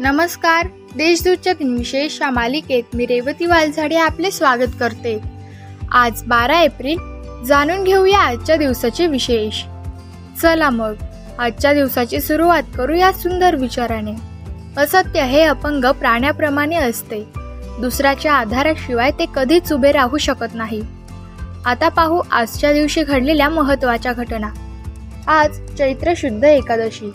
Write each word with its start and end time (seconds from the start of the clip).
नमस्कार. 0.00 0.66
देशदूतच्या 0.96 1.52
विशेष 1.52 2.22
या 2.22 2.30
मालिकेत 2.30 2.82
मी 2.94 3.06
रेवती 3.06 3.46
वालझाडे 3.46 3.96
आपले 3.96 4.30
स्वागत 4.30 4.70
करते. 4.80 5.18
आज 5.92 6.22
बारा 6.22 6.60
एप्रिल. 6.60 6.98
जाणून 7.44 7.84
घेऊया 7.84 8.18
आजच्या 8.18 8.56
दिवसाचे 8.56 9.06
विशेष. 9.06 9.64
चला 10.42 10.70
मग 10.70 10.92
आजच्या 11.38 11.72
दिवसाची 11.72 12.20
सुरुवात 12.20 12.62
करू 12.76 12.94
या 12.94 13.12
सुंदर 13.12 13.56
विचाराने. 13.56 14.12
असत्य 14.76 15.22
हे 15.22 15.42
अपंग 15.42 15.84
प्राण्याप्रमाणे 15.84 16.76
असते. 16.76 17.24
दुसऱ्याच्या 17.80 18.34
आधाराशिवाय 18.34 19.10
ते 19.10 19.24
कधीच 19.34 19.72
उभे 19.72 19.92
राहू 19.92 20.18
शकत 20.18 20.54
नाही. 20.54 20.82
आता 21.66 21.88
पाहू 21.88 22.22
आजच्या 22.30 22.72
दिवशी 22.72 23.02
घडलेल्या 23.02 23.48
महत्त्वाच्या 23.48 24.12
घटना. 24.12 24.48
आज 25.26 25.74
चैत्र 25.78 26.12
शुद्ध 26.16 26.44
एकादशी. 26.44 27.10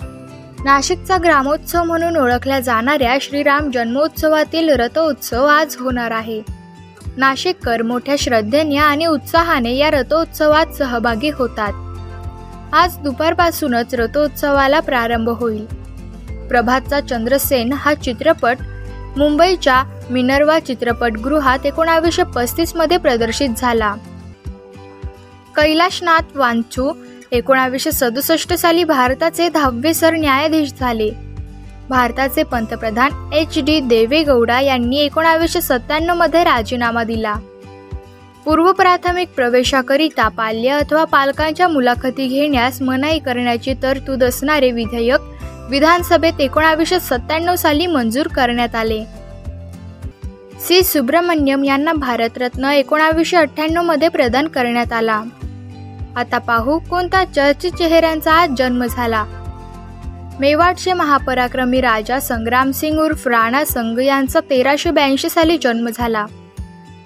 नाशिकचा 0.66 1.17
ग्रामोत्सव 1.23 1.84
म्हणून 1.84 2.17
ओळखल्या 2.17 2.59
जाणाऱ्या 2.59 3.17
श्रीराम 3.22 3.72
जन्मोत्सवातील 3.72 4.70
रथोत्सव 4.70 5.45
आज 5.45 5.76
होणार 5.80 6.12
आहे. 6.12 6.41
नाशिककर 7.17 7.81
मोठ्या 7.81 8.16
श्रद्धेने 8.20 8.76
आणि 8.76 9.05
उत्साहाने 9.05 9.76
या 9.76 9.91
रथोत्सवात 9.91 10.66
सहभागी 10.67 11.30
होतात. 11.30 11.73
आज 12.73 12.98
दुपारपासूनच 12.98 13.95
रथोत्सवाला 13.95 14.80
प्रारंभ 14.80 15.30
होईल. 15.30 15.66
प्रभातचा 16.48 17.02
चंद्रसेन 17.02 17.73
हा 17.73 17.94
चित्रपट 17.94 18.58
मुंबईच्या 19.17 19.84
मिनर्वा 20.09 20.59
चित्रपटगृहात 20.59 21.66
एकोणावीसशे 21.66 22.23
पस्तीसमध्ये 22.23 22.98
प्रदर्शित 22.98 23.50
झाला. 23.58 23.95
कैलाशनाथ 25.55 26.38
वांचू 26.38 26.94
एकोणावीसशे 27.34 27.92
सदुसष्ट 27.92 28.54
साली 28.54 28.84
भारताचे 28.84 29.50
दहावे 29.50 29.94
सरन्यायाधीश 29.94 30.73
झाले. 30.80 31.09
भारताचे 31.89 32.44
पंतप्रधान 32.44 33.34
एच 33.34 33.59
डी 33.59 33.80
देवेगौडा 33.80 34.59
यांनी 34.59 34.98
एकोणावीसशे 34.98 35.61
सत्त्याण्णवमध्ये 35.61 36.44
राजीनामा 36.44 37.04
दिला. 37.04 37.34
पूर्व 38.45 38.72
प्राथमिक 38.72 39.30
प्रवेशाकरिता 39.30 40.28
पाल्य 40.28 40.70
अथवा 40.70 41.04
पालकांच्या 41.04 41.67
मुलाखती 41.67 42.28
घेण्यास 42.28 42.81
मनाई 42.81 43.20
करण्याची 43.20 43.73
तरतूद 43.84 44.23
असणारे 44.23 44.72
विधेयक 44.72 45.20
विधानसभेत 45.70 46.42
एकोणावीसशे 46.42 47.00
सत्त्याण्णव 47.00 47.56
साली 47.56 47.88
मंजूर 47.88 48.28
करण्यात 48.28 48.76
आले. 48.76 49.04
सी. 50.67 50.84
सुब्रमण्यम 50.84 51.64
यांना 51.64 51.94
भारतरत्न 51.94 52.66
एकोणावीसशे 52.66 53.38
अठ्ठ्याण्णवमध्ये 53.38 54.08
प्रदान 54.08 54.48
करण्यात 54.48 54.94
आला. 54.94 55.22
आता 56.16 56.38
पाहू 56.38 56.80
कोणता 56.80 57.25
चर्चित 57.25 57.72
चेहऱ्यांचा 57.72 58.33
आज 58.33 58.50
जन्म 58.58 58.86
झाला. 58.86 59.25
मेवाडचे 60.39 60.94
महापराक्रमी 60.94 61.81
राजा 61.81 62.20
संग्रामसिंग 62.20 63.00
उर्फ 63.00 63.28
राणा 63.28 63.66
संघ 63.66 64.00
यांचा 64.00 64.39
तेराशे 64.50 64.92
ब्याऐंशी 64.92 65.30
साली 65.30 65.58
जन्म 65.61 65.89
झाला. 65.95 66.25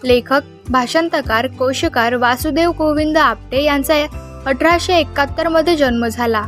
लेखक 0.03 0.41
भाषांतकार 0.69 1.47
कोशकार 1.47 2.15
वासुदेव 2.15 2.71
गोविंद 2.71 3.17
आपटे 3.17 3.63
यांचा 3.63 3.93
अठराशे 4.45 4.93
एकाहत्तरमध्ये 4.93 5.75
जन्म 5.75 6.07
झाला. 6.07 6.43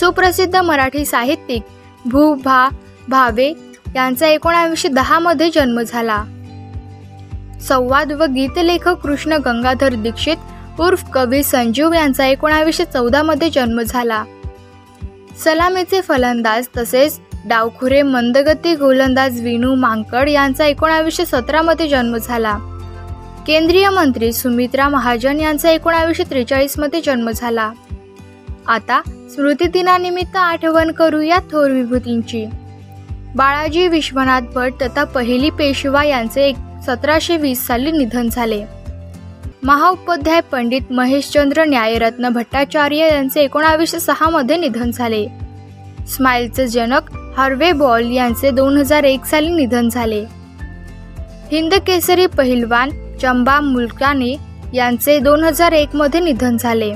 सुप्रसिद्ध 0.00 0.56
मराठी 0.56 1.04
साहित्यिक 1.04 1.62
भू 2.04 2.34
भा 2.34 2.68
भावे 3.08 3.52
यांचा 3.96 4.26
एकोणावीसशे 4.26 4.88
दहा 4.88 5.18
मध्ये 5.18 5.50
जन्म 5.54 5.80
झाला. 5.80 6.24
संवाद 7.62 8.12
व 8.12 8.24
गीतलेखक 8.24 8.96
कृष्ण 9.02 9.32
गंगाधर 9.32 9.94
दीक्षित 9.94 10.36
उर्फ 10.80 11.04
कवी 11.12 11.42
संजीव 11.42 11.92
यांचा 11.92 12.26
एकोणावीसशे 12.26 12.84
चौदा 12.84 13.22
मध्ये 13.22 13.50
जन्म 13.50 13.80
झाला. 13.80 14.24
सलामीचे 15.44 16.00
फलंदाज 16.00 16.66
तसेच 16.76 17.20
डावखुरे 17.44 18.02
मंदगती 18.02 18.74
गोलंदाज 18.74 19.40
विनू 19.40 19.74
मांकड 19.74 20.28
यांचा 20.28 20.66
एकोणावीसशे 20.66 21.26
सतरा 21.26 21.62
मध्ये 21.62 21.88
जन्म 21.88 22.16
झाला. 22.16 22.58
केंद्रीय 23.46 23.90
मंत्री 23.90 24.32
सुमित्रा 24.32 24.88
महाजन 24.88 25.40
यांचा 25.40 25.70
एकोणावीसशे 25.70 26.24
त्रेचाळीसमध्ये 26.30 27.00
जन्म 27.00 27.30
झाला. 27.30 27.70
आता 28.66 29.00
स्मृती 29.06 29.66
दिनानिमित्त 29.66 30.36
आठवण 30.36 30.92
करूया 30.92 31.38
थोर 31.38 31.70
विभूतींची. 31.70 32.46
बाळाजी 33.36 33.88
विश्वनाथ 33.88 34.40
भट 34.40 34.72
तथा 34.82 35.04
पहिली 35.04 35.50
पेशवा 35.50 36.04
यांचे 36.04 36.52
सतराशे 36.86 37.36
वीस 37.36 37.66
साली 37.66 37.92
निधन 37.92 38.28
झाले. 38.28 38.64
महाउपाध्याय 39.64 40.40
पंडित 40.40 40.80
महेशचंद्र 40.90 41.64
न्यायरत्न 41.64 42.28
भट्टाचार्य 42.28 42.96
यांचे 42.96 43.40
एकोणावीसशे 43.40 44.00
सहा 44.00 44.28
मध्ये 44.28 44.56
निधन 44.56 44.90
झाले. 44.90 45.26
स्माईलचे 46.08 46.66
जनक 46.66 47.00
हार्वे 47.36 47.72
बॉल 47.72 48.12
यांचे 48.12 48.50
दोन 48.50 48.76
हजार 48.76 49.04
एक 49.04 49.24
साली 49.24 49.48
निधन 49.48 49.88
झाले. 49.88 50.24
हिंद 51.52 51.74
केसरी 51.74 52.26
पहिलवान 52.26 52.90
चंबा 53.22 53.60
मुलकाने 53.60 54.36
यांचे 54.74 55.18
दोन 55.18 55.44
हजार 55.44 55.72
एक 55.72 55.88
मध्ये 55.94 56.20
निधन 56.20 56.56
झाले. 56.56 56.94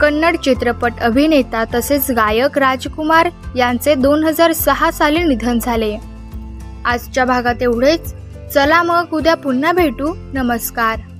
कन्नड 0.00 0.36
चित्रपट 0.36 0.92
अभिनेता 1.00 1.64
तसेच 1.74 2.10
गायक 2.10 2.58
राजकुमार 2.58 3.28
यांचे 3.56 3.94
दोन 3.94 4.24
हजार 4.24 4.52
सहा 4.52 4.90
साली 4.90 5.24
निधन 5.24 5.58
झाले. 5.58 5.98
आजच्या 6.84 7.24
भागात 7.24 7.62
एवढेच. 7.62 8.14
चला 8.54 8.82
मग 8.82 9.04
उद्या 9.12 9.34
पुन्हा 9.34 9.72
भेटू. 9.72 10.14
नमस्कार. 10.34 11.11